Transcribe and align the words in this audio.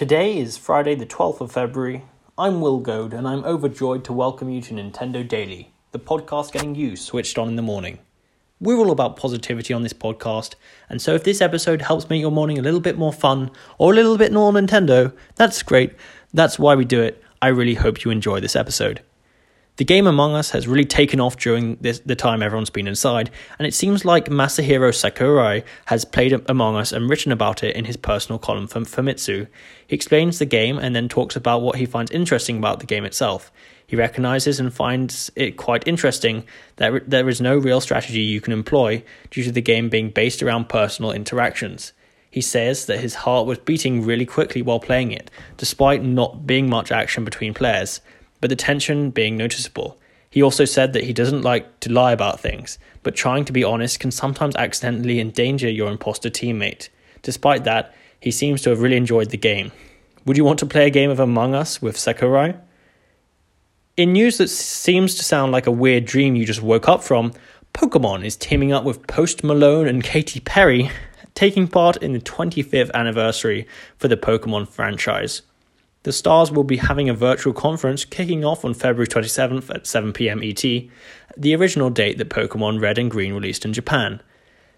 Today 0.00 0.38
is 0.38 0.56
Friday, 0.56 0.94
the 0.94 1.04
12th 1.04 1.42
of 1.42 1.52
February. 1.52 2.04
I'm 2.38 2.62
Will 2.62 2.78
Goad, 2.78 3.12
and 3.12 3.28
I'm 3.28 3.44
overjoyed 3.44 4.02
to 4.04 4.14
welcome 4.14 4.48
you 4.48 4.62
to 4.62 4.72
Nintendo 4.72 5.28
Daily, 5.28 5.74
the 5.92 5.98
podcast 5.98 6.52
getting 6.52 6.74
you 6.74 6.96
switched 6.96 7.36
on 7.36 7.48
in 7.48 7.56
the 7.56 7.60
morning. 7.60 7.98
We're 8.60 8.78
all 8.78 8.92
about 8.92 9.18
positivity 9.18 9.74
on 9.74 9.82
this 9.82 9.92
podcast, 9.92 10.54
and 10.88 11.02
so 11.02 11.14
if 11.14 11.24
this 11.24 11.42
episode 11.42 11.82
helps 11.82 12.08
make 12.08 12.22
your 12.22 12.30
morning 12.30 12.58
a 12.58 12.62
little 12.62 12.80
bit 12.80 12.96
more 12.96 13.12
fun 13.12 13.50
or 13.76 13.92
a 13.92 13.94
little 13.94 14.16
bit 14.16 14.32
more 14.32 14.50
Nintendo, 14.50 15.14
that's 15.34 15.62
great. 15.62 15.92
That's 16.32 16.58
why 16.58 16.76
we 16.76 16.86
do 16.86 17.02
it. 17.02 17.22
I 17.42 17.48
really 17.48 17.74
hope 17.74 18.02
you 18.02 18.10
enjoy 18.10 18.40
this 18.40 18.56
episode. 18.56 19.02
The 19.76 19.84
game 19.84 20.06
Among 20.06 20.34
Us 20.34 20.50
has 20.50 20.68
really 20.68 20.84
taken 20.84 21.20
off 21.20 21.38
during 21.38 21.76
this, 21.76 22.00
the 22.00 22.14
time 22.14 22.42
everyone's 22.42 22.68
been 22.68 22.86
inside, 22.86 23.30
and 23.58 23.66
it 23.66 23.72
seems 23.72 24.04
like 24.04 24.26
Masahiro 24.26 24.94
Sakurai 24.94 25.64
has 25.86 26.04
played 26.04 26.38
Among 26.48 26.76
Us 26.76 26.92
and 26.92 27.08
written 27.08 27.32
about 27.32 27.62
it 27.62 27.74
in 27.74 27.86
his 27.86 27.96
personal 27.96 28.38
column 28.38 28.66
for 28.66 28.80
Famitsu. 28.80 29.46
He 29.86 29.96
explains 29.96 30.38
the 30.38 30.44
game 30.44 30.78
and 30.78 30.94
then 30.94 31.08
talks 31.08 31.34
about 31.34 31.62
what 31.62 31.76
he 31.76 31.86
finds 31.86 32.10
interesting 32.10 32.58
about 32.58 32.80
the 32.80 32.86
game 32.86 33.06
itself. 33.06 33.50
He 33.86 33.96
recognizes 33.96 34.60
and 34.60 34.72
finds 34.72 35.32
it 35.34 35.56
quite 35.56 35.88
interesting 35.88 36.44
that 36.76 37.08
there 37.08 37.28
is 37.28 37.40
no 37.40 37.56
real 37.56 37.80
strategy 37.80 38.20
you 38.20 38.40
can 38.40 38.52
employ 38.52 39.02
due 39.30 39.44
to 39.44 39.52
the 39.52 39.62
game 39.62 39.88
being 39.88 40.10
based 40.10 40.42
around 40.42 40.68
personal 40.68 41.10
interactions. 41.10 41.92
He 42.30 42.40
says 42.40 42.86
that 42.86 43.00
his 43.00 43.14
heart 43.16 43.46
was 43.46 43.58
beating 43.58 44.04
really 44.04 44.26
quickly 44.26 44.62
while 44.62 44.78
playing 44.78 45.10
it, 45.10 45.30
despite 45.56 46.04
not 46.04 46.46
being 46.46 46.68
much 46.68 46.92
action 46.92 47.24
between 47.24 47.54
players 47.54 48.00
but 48.40 48.50
the 48.50 48.56
tension 48.56 49.10
being 49.10 49.36
noticeable. 49.36 49.98
He 50.30 50.42
also 50.42 50.64
said 50.64 50.92
that 50.92 51.04
he 51.04 51.12
doesn't 51.12 51.42
like 51.42 51.80
to 51.80 51.92
lie 51.92 52.12
about 52.12 52.40
things, 52.40 52.78
but 53.02 53.16
trying 53.16 53.44
to 53.46 53.52
be 53.52 53.64
honest 53.64 54.00
can 54.00 54.10
sometimes 54.10 54.54
accidentally 54.56 55.18
endanger 55.18 55.68
your 55.68 55.90
imposter 55.90 56.30
teammate. 56.30 56.88
Despite 57.22 57.64
that, 57.64 57.94
he 58.20 58.30
seems 58.30 58.62
to 58.62 58.70
have 58.70 58.80
really 58.80 58.96
enjoyed 58.96 59.30
the 59.30 59.36
game. 59.36 59.72
Would 60.26 60.36
you 60.36 60.44
want 60.44 60.58
to 60.60 60.66
play 60.66 60.86
a 60.86 60.90
game 60.90 61.10
of 61.10 61.18
Among 61.18 61.54
Us 61.54 61.82
with 61.82 61.98
Sakurai? 61.98 62.54
In 63.96 64.12
news 64.12 64.38
that 64.38 64.48
seems 64.48 65.14
to 65.16 65.24
sound 65.24 65.50
like 65.50 65.66
a 65.66 65.72
weird 65.72 66.04
dream 66.04 66.36
you 66.36 66.46
just 66.46 66.62
woke 66.62 66.88
up 66.88 67.02
from, 67.02 67.32
Pokemon 67.74 68.24
is 68.24 68.36
teaming 68.36 68.72
up 68.72 68.84
with 68.84 69.06
Post 69.06 69.42
Malone 69.42 69.88
and 69.88 70.04
Katy 70.04 70.40
Perry, 70.40 70.90
taking 71.34 71.66
part 71.66 71.96
in 71.96 72.12
the 72.12 72.20
25th 72.20 72.92
anniversary 72.92 73.66
for 73.98 74.08
the 74.08 74.16
Pokemon 74.16 74.68
franchise. 74.68 75.42
The 76.02 76.12
Stars 76.12 76.50
will 76.50 76.64
be 76.64 76.78
having 76.78 77.10
a 77.10 77.14
virtual 77.14 77.52
conference 77.52 78.06
kicking 78.06 78.42
off 78.44 78.64
on 78.64 78.72
February 78.72 79.06
27th 79.06 79.68
at 79.74 79.84
7pm 79.84 80.48
ET, 80.48 80.90
the 81.36 81.54
original 81.54 81.90
date 81.90 82.16
that 82.16 82.30
Pokemon 82.30 82.80
Red 82.80 82.96
and 82.96 83.10
Green 83.10 83.34
released 83.34 83.66
in 83.66 83.74
Japan. 83.74 84.22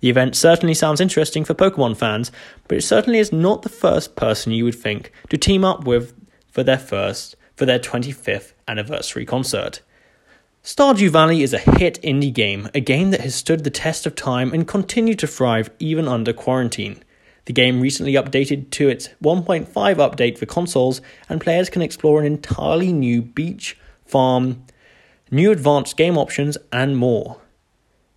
The 0.00 0.10
event 0.10 0.36
certainly 0.36 0.74
sounds 0.74 1.00
interesting 1.00 1.44
for 1.44 1.54
Pokemon 1.54 1.96
fans, 1.96 2.30
but 2.68 2.78
it 2.78 2.82
certainly 2.82 3.18
is 3.18 3.32
not 3.32 3.62
the 3.62 3.68
first 3.68 4.14
person 4.14 4.52
you 4.52 4.64
would 4.64 4.76
think 4.76 5.10
to 5.28 5.36
team 5.36 5.64
up 5.64 5.84
with 5.84 6.14
for 6.46 6.62
their 6.62 6.78
first 6.78 7.34
for 7.56 7.66
their 7.66 7.80
25th 7.80 8.52
anniversary 8.68 9.26
concert. 9.26 9.80
Stardew 10.62 11.10
Valley 11.10 11.42
is 11.42 11.52
a 11.52 11.58
hit 11.58 12.00
indie 12.02 12.32
game, 12.32 12.68
a 12.74 12.80
game 12.80 13.10
that 13.10 13.22
has 13.22 13.34
stood 13.34 13.64
the 13.64 13.70
test 13.70 14.06
of 14.06 14.14
time 14.14 14.52
and 14.52 14.68
continued 14.68 15.18
to 15.18 15.26
thrive 15.26 15.70
even 15.80 16.06
under 16.06 16.32
quarantine. 16.32 17.02
The 17.48 17.54
game 17.54 17.80
recently 17.80 18.12
updated 18.12 18.68
to 18.72 18.90
its 18.90 19.08
1.5 19.24 19.68
update 19.72 20.36
for 20.36 20.44
consoles, 20.44 21.00
and 21.30 21.40
players 21.40 21.70
can 21.70 21.80
explore 21.80 22.20
an 22.20 22.26
entirely 22.26 22.92
new 22.92 23.22
beach, 23.22 23.74
farm, 24.04 24.64
new 25.30 25.50
advanced 25.50 25.96
game 25.96 26.18
options, 26.18 26.58
and 26.70 26.98
more. 26.98 27.40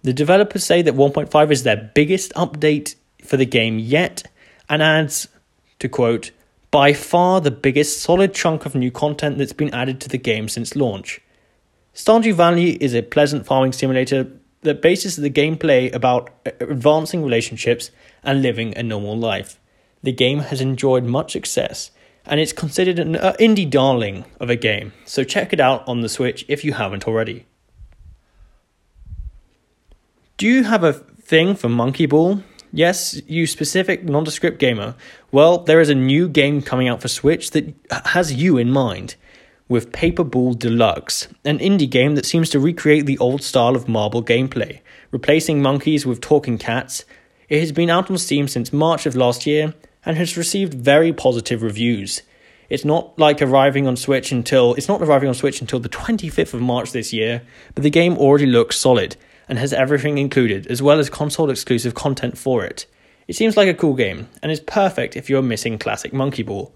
The 0.02 0.12
developers 0.12 0.66
say 0.66 0.82
that 0.82 0.96
1.5 0.96 1.50
is 1.50 1.64
their 1.64 1.92
biggest 1.96 2.34
update 2.34 2.96
for 3.24 3.38
the 3.38 3.46
game 3.46 3.80
yet, 3.80 4.24
and 4.68 4.84
adds, 4.84 5.30
to 5.80 5.88
quote, 5.88 6.32
by 6.70 6.92
far 6.92 7.40
the 7.40 7.52
biggest 7.52 8.02
solid 8.02 8.34
chunk 8.34 8.66
of 8.66 8.76
new 8.76 8.92
content 8.92 9.38
that's 9.38 9.54
been 9.54 9.74
added 9.74 10.02
to 10.02 10.10
the 10.10 10.18
game 10.18 10.50
since 10.50 10.76
launch. 10.76 11.22
Stardew 11.96 12.34
Valley 12.34 12.72
is 12.84 12.94
a 12.94 13.02
pleasant 13.02 13.46
farming 13.46 13.72
simulator 13.72 14.28
that 14.62 14.82
bases 14.82 15.16
the 15.16 15.30
gameplay 15.30 15.94
about 15.94 16.30
advancing 16.60 17.24
relationships 17.24 17.92
and 18.24 18.42
living 18.42 18.78
a 18.78 18.84
normal 18.84 19.18
life. 19.18 19.60
The 20.04 20.12
game 20.12 20.40
has 20.40 20.62
enjoyed 20.62 21.04
much 21.04 21.32
success 21.32 21.92
and 22.26 22.40
it's 22.40 22.54
considered 22.54 23.00
an 23.00 23.16
uh, 23.16 23.34
indie 23.40 23.70
darling 23.70 24.26
of 24.40 24.50
a 24.50 24.56
game, 24.56 24.94
so 25.06 25.24
check 25.24 25.54
it 25.54 25.60
out 25.60 25.88
on 25.88 26.02
the 26.02 26.10
Switch 26.10 26.46
if 26.48 26.64
you 26.64 26.74
haven't 26.74 27.08
already. 27.08 27.46
Do 30.38 30.48
you 30.48 30.64
have 30.64 30.84
a 30.84 30.94
thing 30.94 31.56
for 31.56 31.70
Monkey 31.70 32.06
Ball? 32.06 32.44
Yes, 32.72 33.22
you 33.28 33.48
specific 33.48 34.04
nondescript 34.04 34.60
gamer. 34.60 34.96
Well, 35.32 35.58
there 35.60 35.82
is 35.82 35.90
a 35.90 35.96
new 35.96 36.30
game 36.30 36.62
coming 36.62 36.88
out 36.88 37.02
for 37.02 37.08
Switch 37.08 37.52
that 37.52 37.74
has 38.06 38.34
you 38.34 38.58
in 38.58 38.72
mind 38.72 39.16
with 39.72 39.94
Paper 39.94 40.26
Ball 40.26 40.54
Deluxe, 40.54 41.30
an 41.46 41.58
indie 41.60 41.90
game 41.90 42.16
that 42.16 42.26
seems 42.26 42.50
to 42.50 42.60
recreate 42.60 43.06
the 43.06 43.18
old 43.20 43.42
style 43.42 43.74
of 43.74 43.88
marble 43.88 44.22
gameplay, 44.22 44.82
replacing 45.12 45.62
monkeys 45.62 46.06
with 46.06 46.20
talking 46.20 46.58
cats. 46.58 47.06
It 47.48 47.62
has 47.62 47.72
been 47.72 47.90
out 47.90 48.12
on 48.12 48.18
Steam 48.18 48.50
since 48.50 48.74
March 48.74 49.06
of 49.06 49.16
last 49.16 49.46
year 49.46 49.74
and 50.06 50.18
has 50.18 50.36
received 50.36 50.74
very 50.74 51.14
positive 51.14 51.64
reviews. 51.64 52.22
It's 52.70 52.84
not 52.84 53.18
like 53.18 53.42
arriving 53.42 53.88
on 53.88 53.96
Switch 53.96 54.34
until 54.34 54.74
it's 54.74 54.90
not 54.90 55.02
arriving 55.02 55.30
on 55.30 55.36
Switch 55.36 55.62
until 55.62 55.80
the 55.80 55.88
25th 55.88 56.54
of 56.54 56.60
March 56.60 56.92
this 56.92 57.14
year, 57.14 57.42
but 57.74 57.84
the 57.84 57.90
game 57.90 58.18
already 58.18 58.48
looks 58.48 58.78
solid 58.78 59.16
and 59.48 59.58
has 59.58 59.72
everything 59.72 60.18
included 60.18 60.68
as 60.68 60.82
well 60.82 61.00
as 61.00 61.10
console 61.10 61.50
exclusive 61.50 61.94
content 61.94 62.38
for 62.38 62.66
it. 62.66 62.88
It 63.26 63.38
seems 63.38 63.56
like 63.56 63.70
a 63.70 63.74
cool 63.74 63.94
game 63.94 64.28
and 64.44 64.52
is 64.52 64.60
perfect 64.60 65.16
if 65.16 65.30
you're 65.30 65.42
missing 65.42 65.80
classic 65.80 66.12
Monkey 66.12 66.44
Ball. 66.44 66.74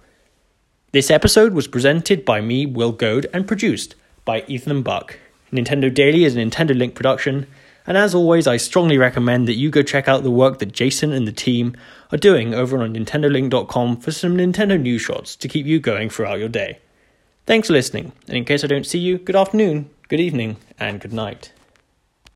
This 0.96 1.12
episode 1.12 1.54
was 1.54 1.68
presented 1.68 2.24
by 2.24 2.40
me, 2.40 2.66
Will 2.66 2.94
Goad, 2.94 3.28
and 3.34 3.46
produced 3.46 3.96
by 4.24 4.46
Ethan 4.48 4.82
Buck. 4.82 5.20
Nintendo 5.52 5.94
Daily 5.94 6.24
is 6.24 6.38
a 6.38 6.40
Nintendo 6.40 6.74
Link 6.74 6.96
production, 6.96 7.48
and 7.86 7.98
as 7.98 8.16
always, 8.16 8.48
I 8.48 8.56
strongly 8.56 8.98
recommend 8.98 9.46
that 9.50 9.56
you 9.56 9.70
go 9.70 9.84
check 9.84 10.08
out 10.08 10.24
the 10.24 10.32
work 10.32 10.60
that 10.60 10.72
Jason 10.72 11.12
and 11.12 11.28
the 11.28 11.34
team 11.34 11.76
are 12.14 12.18
doing 12.18 12.54
over 12.54 12.82
on 12.82 12.96
NintendoLink.com 12.96 13.98
for 13.98 14.14
some 14.14 14.38
Nintendo 14.38 14.80
news 14.80 15.02
shots 15.02 15.36
to 15.36 15.50
keep 15.50 15.66
you 15.66 15.82
going 15.82 16.10
throughout 16.10 16.40
your 16.40 16.48
day. 16.48 16.80
Thanks 17.46 17.68
for 17.68 17.74
listening, 17.74 18.14
and 18.30 18.38
in 18.38 18.46
case 18.46 18.64
I 18.64 18.68
don't 18.68 18.88
see 18.88 19.00
you, 19.00 19.18
good 19.18 19.36
afternoon, 19.36 19.90
good 20.08 20.22
evening, 20.22 20.56
and 20.80 21.02
good 21.02 21.12
night. 21.12 21.52